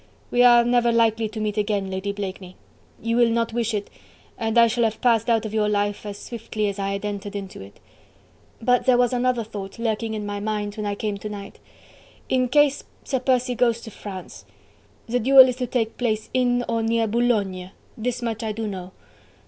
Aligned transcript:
We 0.31 0.41
are 0.41 0.63
never 0.65 0.91
likely 0.91 1.29
to 1.29 1.39
meet 1.39 1.57
again, 1.59 1.91
Lady 1.91 2.11
Blakeney... 2.11 2.55
you 3.03 3.15
will 3.15 3.29
not 3.29 3.53
wish 3.53 3.71
it, 3.75 3.87
and 4.35 4.57
I 4.57 4.65
shall 4.65 4.83
have 4.83 4.99
passed 4.99 5.29
out 5.29 5.45
of 5.45 5.53
your 5.53 5.69
life 5.69 6.07
as 6.07 6.17
swiftly 6.17 6.67
as 6.69 6.79
I 6.79 6.93
had 6.93 7.05
entered 7.05 7.35
into 7.35 7.61
it.... 7.61 7.79
But 8.59 8.87
there 8.87 8.97
was 8.97 9.13
another 9.13 9.43
thought 9.43 9.77
lurking 9.77 10.15
in 10.15 10.25
my 10.25 10.39
mind 10.39 10.73
when 10.73 10.87
I 10.87 10.95
came 10.95 11.19
to 11.19 11.29
night.... 11.29 11.59
In 12.29 12.47
case 12.49 12.83
Sir 13.03 13.19
Percy 13.19 13.53
goes 13.53 13.79
to 13.81 13.91
France... 13.91 14.43
the 15.07 15.19
duel 15.19 15.47
is 15.47 15.57
to 15.57 15.67
take 15.67 15.99
place 15.99 16.31
in 16.33 16.65
or 16.67 16.81
near 16.81 17.05
Boulogne... 17.05 17.69
this 17.95 18.23
much 18.23 18.41
I 18.41 18.53
do 18.53 18.65
know... 18.65 18.93